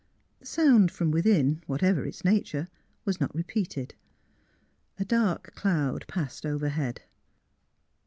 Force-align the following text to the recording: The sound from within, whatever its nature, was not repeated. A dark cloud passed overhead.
The 0.39 0.47
sound 0.47 0.89
from 0.89 1.11
within, 1.11 1.61
whatever 1.67 2.07
its 2.07 2.25
nature, 2.25 2.67
was 3.05 3.19
not 3.21 3.35
repeated. 3.35 3.93
A 4.97 5.05
dark 5.05 5.53
cloud 5.53 6.07
passed 6.07 6.43
overhead. 6.43 7.03